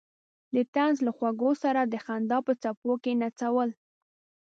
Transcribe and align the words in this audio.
د 0.55 0.57
طنز 0.73 0.97
له 1.05 1.11
خوږو 1.17 1.51
سره 1.63 1.81
د 1.85 1.95
خندا 2.05 2.37
په 2.47 2.53
څپو 2.61 2.91
کې 3.03 3.13
نڅول. 3.21 3.69